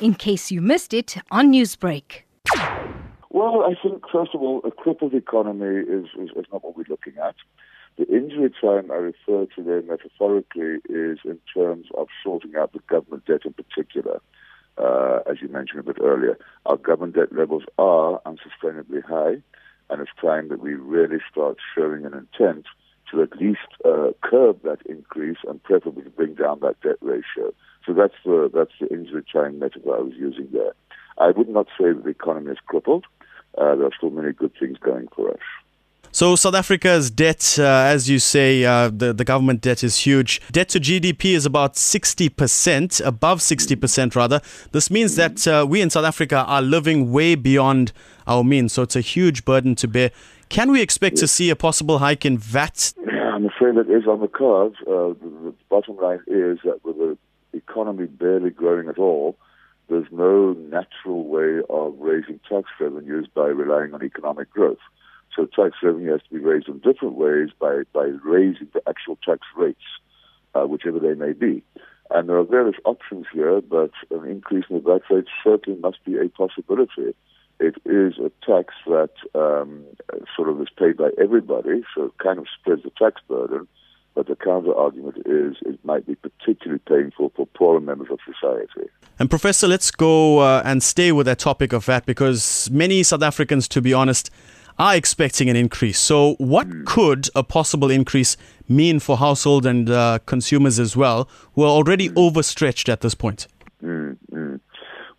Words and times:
in 0.00 0.14
case 0.14 0.50
you 0.50 0.60
missed 0.60 0.92
it 0.92 1.16
on 1.30 1.52
Newsbreak. 1.52 2.22
Well, 3.30 3.62
I 3.62 3.74
think, 3.82 4.02
first 4.10 4.34
of 4.34 4.40
all, 4.40 4.60
a 4.64 4.70
crippled 4.70 5.14
economy 5.14 5.80
is, 5.80 6.06
is, 6.18 6.30
is 6.36 6.46
not 6.52 6.64
what 6.64 6.76
we're 6.76 6.84
looking 6.88 7.14
at. 7.22 7.34
The 7.98 8.06
injury 8.08 8.50
time 8.60 8.90
I 8.90 8.96
refer 8.96 9.46
to 9.54 9.62
there 9.62 9.82
metaphorically 9.82 10.80
is 10.88 11.18
in 11.24 11.38
terms 11.54 11.86
of 11.96 12.08
sorting 12.22 12.56
out 12.56 12.72
the 12.72 12.80
government 12.88 13.24
debt 13.26 13.42
in 13.44 13.54
particular. 13.54 14.20
Uh, 14.78 15.20
as 15.30 15.40
you 15.40 15.48
mentioned 15.48 15.80
a 15.80 15.82
bit 15.82 15.96
earlier, 16.02 16.38
our 16.66 16.76
government 16.76 17.14
debt 17.14 17.34
levels 17.34 17.62
are 17.78 18.20
unsustainably 18.26 19.02
high, 19.02 19.42
and 19.88 20.02
it's 20.02 20.10
time 20.20 20.48
that 20.48 20.60
we 20.60 20.74
really 20.74 21.18
start 21.30 21.56
showing 21.74 22.04
an 22.04 22.12
intent 22.12 22.66
to 23.10 23.22
at 23.22 23.36
least 23.36 23.68
uh, 23.84 24.10
curb 24.22 24.62
that 24.62 24.78
increase 24.86 25.38
and 25.48 25.62
preferably 25.62 26.08
bring 26.16 26.34
down 26.34 26.60
that 26.60 26.80
debt 26.82 26.96
ratio. 27.00 27.52
So 27.84 27.92
that's 27.92 28.14
the 28.24 28.50
that's 28.52 28.72
the 28.80 28.92
injury 28.92 29.24
time 29.32 29.58
metaphor 29.58 29.98
I 29.98 30.00
was 30.00 30.14
using 30.14 30.48
there. 30.52 30.72
I 31.18 31.30
would 31.30 31.48
not 31.48 31.66
say 31.78 31.92
that 31.92 32.02
the 32.04 32.10
economy 32.10 32.52
is 32.52 32.58
crippled. 32.66 33.04
Uh, 33.56 33.74
there 33.76 33.86
are 33.86 33.94
still 33.96 34.10
many 34.10 34.32
good 34.32 34.52
things 34.58 34.76
going 34.78 35.08
for 35.14 35.30
us. 35.30 35.40
So 36.12 36.34
South 36.34 36.54
Africa's 36.54 37.10
debt, 37.10 37.58
uh, 37.58 37.62
as 37.64 38.08
you 38.08 38.18
say, 38.18 38.64
uh, 38.64 38.88
the 38.88 39.12
the 39.12 39.24
government 39.24 39.60
debt 39.60 39.84
is 39.84 39.98
huge. 39.98 40.40
Debt 40.50 40.68
to 40.70 40.80
GDP 40.80 41.34
is 41.34 41.44
about 41.44 41.76
sixty 41.76 42.28
percent, 42.28 43.00
above 43.00 43.42
sixty 43.42 43.76
percent 43.76 44.16
rather. 44.16 44.40
This 44.72 44.90
means 44.90 45.16
that 45.16 45.46
uh, 45.46 45.66
we 45.68 45.82
in 45.82 45.90
South 45.90 46.06
Africa 46.06 46.44
are 46.46 46.62
living 46.62 47.12
way 47.12 47.34
beyond 47.34 47.92
our 48.26 48.42
means. 48.42 48.72
So 48.72 48.82
it's 48.82 48.96
a 48.96 49.02
huge 49.02 49.44
burden 49.44 49.74
to 49.76 49.88
bear. 49.88 50.10
Can 50.48 50.70
we 50.70 50.80
expect 50.80 51.16
to 51.18 51.26
see 51.26 51.50
a 51.50 51.56
possible 51.56 51.98
hike 51.98 52.24
in 52.24 52.38
VAT? 52.38 52.94
I'm 53.36 53.46
afraid 53.46 53.76
it 53.76 53.90
is 53.90 54.06
on 54.06 54.20
the 54.20 54.28
cards. 54.28 54.76
Uh, 54.82 55.12
the, 55.20 55.30
the 55.44 55.54
bottom 55.68 55.96
line 55.96 56.20
is 56.26 56.58
that 56.64 56.80
with 56.84 56.96
the 56.96 57.18
economy 57.52 58.06
barely 58.06 58.50
growing 58.50 58.88
at 58.88 58.98
all, 58.98 59.36
there's 59.88 60.06
no 60.10 60.52
natural 60.52 61.24
way 61.24 61.60
of 61.68 61.94
raising 61.98 62.40
tax 62.48 62.68
revenues 62.80 63.28
by 63.32 63.46
relying 63.46 63.94
on 63.94 64.02
economic 64.02 64.50
growth. 64.50 64.78
So 65.34 65.46
tax 65.46 65.76
revenue 65.82 66.12
has 66.12 66.22
to 66.22 66.34
be 66.34 66.38
raised 66.38 66.68
in 66.68 66.78
different 66.78 67.14
ways 67.14 67.50
by, 67.60 67.82
by 67.92 68.10
raising 68.24 68.68
the 68.72 68.82
actual 68.88 69.18
tax 69.24 69.40
rates, 69.56 69.84
uh, 70.54 70.62
whichever 70.62 70.98
they 70.98 71.14
may 71.14 71.32
be. 71.32 71.62
And 72.10 72.28
there 72.28 72.38
are 72.38 72.44
various 72.44 72.76
options 72.84 73.26
here, 73.32 73.60
but 73.60 73.90
an 74.10 74.24
increase 74.28 74.64
in 74.70 74.76
the 74.76 74.82
VAT 74.82 75.02
rate 75.10 75.26
certainly 75.44 75.78
must 75.80 76.02
be 76.04 76.16
a 76.16 76.28
possibility. 76.28 77.14
It 77.58 77.76
is 77.84 78.14
a 78.18 78.30
tax 78.44 78.74
that 78.86 79.10
um, 79.34 79.84
sort 80.36 80.48
of 80.48 80.60
is 80.60 80.68
paid 80.76 80.96
by 80.96 81.10
everybody, 81.20 81.82
so 81.94 82.04
it 82.04 82.18
kind 82.18 82.38
of 82.38 82.46
spreads 82.60 82.82
the 82.82 82.90
tax 82.98 83.20
burden. 83.28 83.66
But 84.14 84.28
the 84.28 84.36
counter 84.36 84.74
argument 84.74 85.18
is 85.26 85.56
it 85.60 85.78
might 85.84 86.06
be 86.06 86.14
particularly 86.14 86.80
painful 86.88 87.32
for 87.36 87.46
poorer 87.46 87.80
members 87.80 88.08
of 88.10 88.18
society. 88.24 88.90
And 89.18 89.28
Professor, 89.28 89.68
let's 89.68 89.90
go 89.90 90.38
uh, 90.38 90.62
and 90.64 90.82
stay 90.82 91.12
with 91.12 91.26
that 91.26 91.38
topic 91.38 91.74
of 91.74 91.84
VAT 91.84 92.06
because 92.06 92.70
many 92.70 93.02
South 93.02 93.22
Africans, 93.22 93.68
to 93.68 93.82
be 93.82 93.92
honest, 93.92 94.30
are 94.78 94.94
expecting 94.94 95.50
an 95.50 95.56
increase. 95.56 95.98
So, 95.98 96.34
what 96.34 96.68
mm. 96.68 96.84
could 96.86 97.28
a 97.34 97.42
possible 97.42 97.90
increase 97.90 98.36
mean 98.68 99.00
for 99.00 99.16
households 99.16 99.66
and 99.66 99.88
uh, 99.88 100.18
consumers 100.26 100.78
as 100.78 100.96
well, 100.96 101.28
who 101.54 101.62
are 101.62 101.70
already 101.70 102.08
mm. 102.08 102.16
overstretched 102.16 102.88
at 102.88 103.00
this 103.00 103.14
point? 103.14 103.46
Mm, 103.82 104.60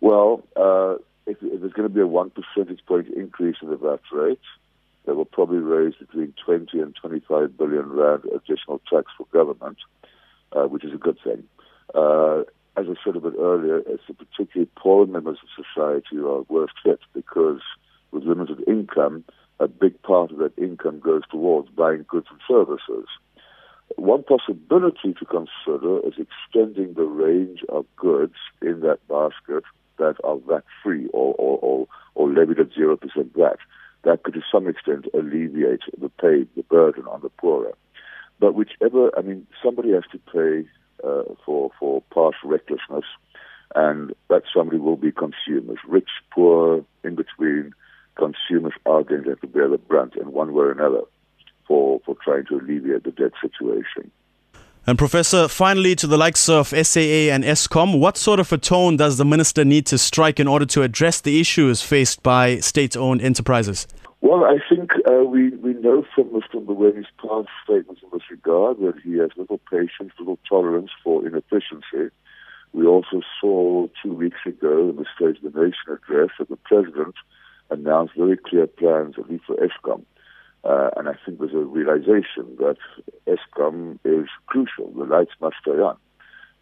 well, 0.00 0.42
uh, 0.56 0.94
if, 1.28 1.36
if, 1.42 1.60
there's 1.60 1.72
going 1.72 1.88
to 1.88 1.94
be 1.94 2.00
a 2.00 2.06
one 2.06 2.30
percentage 2.30 2.84
point 2.86 3.08
increase 3.08 3.56
in 3.62 3.70
the 3.70 3.76
VAT 3.76 4.00
rate, 4.12 4.40
that 5.04 5.14
will 5.14 5.24
probably 5.24 5.58
raise 5.58 5.94
between 5.94 6.34
20 6.44 6.80
and 6.80 6.94
25 6.94 7.56
billion 7.56 7.88
rand 7.90 8.24
additional 8.24 8.80
tax 8.90 9.10
for 9.16 9.26
government, 9.32 9.78
uh, 10.52 10.64
which 10.64 10.84
is 10.84 10.92
a 10.92 10.98
good 10.98 11.18
thing. 11.24 11.44
Uh, 11.94 12.40
as 12.76 12.86
I 12.88 12.94
said 13.04 13.16
a 13.16 13.20
bit 13.20 13.34
earlier, 13.38 13.78
it's 13.78 14.02
the 14.06 14.14
particularly 14.14 14.70
poor 14.76 15.06
members 15.06 15.38
of 15.42 15.64
society 15.64 16.16
who 16.16 16.28
are 16.30 16.42
worst 16.48 16.74
hit 16.84 17.00
because 17.14 17.60
with 18.12 18.24
limited 18.24 18.62
income, 18.68 19.24
a 19.60 19.66
big 19.66 20.00
part 20.02 20.30
of 20.30 20.38
that 20.38 20.56
income 20.58 21.00
goes 21.00 21.22
towards 21.30 21.68
buying 21.70 22.04
goods 22.08 22.26
and 22.30 22.40
services. 22.46 23.08
One 23.96 24.22
possibility 24.22 25.14
to 25.14 25.24
consider 25.24 26.00
is 26.06 26.14
extending 26.18 26.94
the 26.94 27.04
range 27.04 27.64
of 27.68 27.86
goods 27.96 28.36
in 28.62 28.80
that 28.80 29.00
basket 29.08 29.64
that 29.98 30.16
are 30.24 30.36
VAT 30.36 30.64
free 30.82 31.08
or, 31.12 31.34
or, 31.38 31.58
or, 31.58 31.88
or 32.14 32.30
levied 32.30 32.60
at 32.60 32.70
0% 32.70 32.98
VAT. 33.34 33.58
That 34.04 34.22
could 34.22 34.34
to 34.34 34.42
some 34.50 34.68
extent 34.68 35.06
alleviate 35.14 35.82
the 36.00 36.08
pain, 36.08 36.48
the 36.56 36.62
burden 36.62 37.06
on 37.06 37.20
the 37.22 37.30
poorer. 37.30 37.72
But 38.40 38.54
whichever, 38.54 39.10
I 39.18 39.22
mean, 39.22 39.46
somebody 39.62 39.92
has 39.92 40.04
to 40.12 40.18
pay 40.32 40.68
uh, 41.04 41.34
for, 41.44 41.70
for 41.78 42.02
past 42.14 42.36
recklessness, 42.44 43.04
and 43.74 44.14
that 44.28 44.42
somebody 44.54 44.78
will 44.78 44.96
be 44.96 45.12
consumers, 45.12 45.78
rich, 45.86 46.08
poor, 46.32 46.84
in 47.04 47.16
between 47.16 47.74
consumers 48.16 48.72
are 48.86 49.04
going 49.04 49.24
to 49.24 49.30
have 49.30 49.40
to 49.40 49.46
bear 49.46 49.68
the 49.68 49.78
brunt 49.78 50.16
in 50.16 50.32
one 50.32 50.52
way 50.52 50.64
or 50.64 50.72
another 50.72 51.02
for, 51.66 52.00
for 52.04 52.16
trying 52.22 52.44
to 52.46 52.56
alleviate 52.56 53.04
the 53.04 53.12
debt 53.12 53.32
situation. 53.40 54.10
And 54.88 54.96
Professor, 54.96 55.48
finally, 55.48 55.94
to 55.96 56.06
the 56.06 56.16
likes 56.16 56.48
of 56.48 56.68
SAA 56.68 57.28
and 57.28 57.44
Eskom, 57.44 58.00
what 58.00 58.16
sort 58.16 58.40
of 58.40 58.50
a 58.54 58.56
tone 58.56 58.96
does 58.96 59.18
the 59.18 59.24
minister 59.26 59.62
need 59.62 59.84
to 59.88 59.98
strike 59.98 60.40
in 60.40 60.48
order 60.48 60.64
to 60.64 60.82
address 60.82 61.20
the 61.20 61.42
issues 61.42 61.82
faced 61.82 62.22
by 62.22 62.56
state-owned 62.60 63.20
enterprises? 63.20 63.86
Well, 64.22 64.44
I 64.46 64.56
think 64.66 64.92
uh, 65.06 65.24
we, 65.24 65.50
we 65.50 65.74
know 65.74 66.06
from 66.14 66.30
Mr. 66.30 66.64
Mboweni's 66.64 67.04
past 67.20 67.50
statements 67.62 68.00
in 68.02 68.08
this 68.14 68.30
regard 68.30 68.78
that 68.78 68.94
he 69.04 69.18
has 69.18 69.28
little 69.36 69.60
patience, 69.70 70.14
little 70.18 70.38
tolerance 70.48 70.90
for 71.04 71.20
inefficiency. 71.26 72.08
We 72.72 72.86
also 72.86 73.20
saw 73.42 73.88
two 74.02 74.14
weeks 74.14 74.40
ago 74.46 74.88
in 74.88 74.96
the 74.96 75.04
State 75.14 75.44
of 75.44 75.52
the 75.52 75.60
Nation 75.60 75.92
address 75.92 76.30
that 76.38 76.48
the 76.48 76.56
President 76.56 77.14
announced 77.68 78.14
very 78.16 78.38
clear 78.38 78.66
plans, 78.66 79.16
at 79.18 79.28
least 79.30 79.44
for 79.44 79.56
Eskom. 79.56 80.06
Uh, 80.64 80.90
and 80.96 81.08
I 81.08 81.14
think 81.24 81.38
there's 81.38 81.52
a 81.52 81.58
realization 81.58 82.56
that 82.58 82.76
Eskom 83.26 83.98
is 84.04 84.28
crucial. 84.46 84.90
The 84.90 85.04
lights 85.04 85.32
must 85.40 85.56
stay 85.62 85.72
on. 85.72 85.96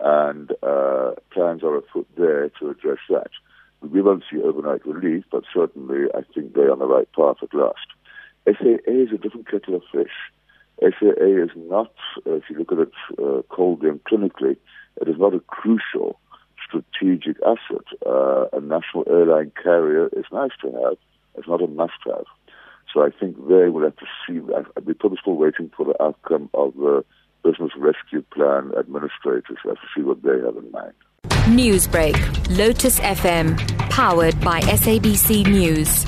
And 0.00 0.50
uh, 0.62 1.12
plans 1.30 1.62
are 1.62 1.76
afoot 1.76 2.08
there 2.16 2.48
to 2.60 2.70
address 2.70 2.98
that. 3.10 3.30
We 3.80 4.00
won't 4.00 4.24
see 4.30 4.40
overnight 4.42 4.86
relief, 4.86 5.24
but 5.30 5.44
certainly 5.52 6.06
I 6.14 6.22
think 6.34 6.54
they're 6.54 6.72
on 6.72 6.78
the 6.78 6.86
right 6.86 7.08
path 7.12 7.36
at 7.42 7.54
last. 7.54 7.86
SAA 8.46 8.78
is 8.86 9.12
a 9.12 9.18
different 9.18 9.48
kettle 9.48 9.76
of 9.76 9.82
fish. 9.92 10.12
SAA 10.80 11.44
is 11.44 11.50
not, 11.54 11.92
uh, 12.26 12.34
if 12.34 12.44
you 12.50 12.58
look 12.58 12.72
at 12.72 12.78
it 12.78 12.92
uh, 13.18 13.42
coldly 13.54 13.88
and 13.88 14.02
clinically, 14.04 14.56
it 15.00 15.08
is 15.08 15.16
not 15.18 15.34
a 15.34 15.40
crucial 15.40 16.18
strategic 16.66 17.36
asset. 17.42 17.86
Uh, 18.06 18.46
a 18.52 18.60
national 18.60 19.04
airline 19.08 19.52
carrier 19.62 20.08
is 20.16 20.24
nice 20.32 20.50
to 20.62 20.72
have. 20.72 20.96
It's 21.36 21.48
not 21.48 21.62
a 21.62 21.66
must-have. 21.66 22.24
So 22.92 23.02
I 23.02 23.10
think 23.10 23.36
they 23.48 23.68
will 23.68 23.82
have 23.82 23.96
to 23.96 24.06
see. 24.26 24.40
We're 24.40 24.94
probably 24.94 25.18
still 25.20 25.36
waiting 25.36 25.70
for 25.76 25.86
the 25.86 26.02
outcome 26.02 26.50
of 26.54 26.74
the 26.74 27.04
business 27.42 27.72
rescue 27.76 28.22
plan 28.32 28.72
administrators. 28.78 29.58
Have 29.64 29.74
to 29.76 29.88
see 29.96 30.02
what 30.02 30.22
they 30.22 30.38
have 30.44 30.56
in 30.56 30.70
mind. 30.70 30.92
Newsbreak, 31.46 32.16
Lotus 32.56 33.00
FM, 33.00 33.58
powered 33.90 34.38
by 34.40 34.60
SABC 34.60 35.46
News. 35.46 36.04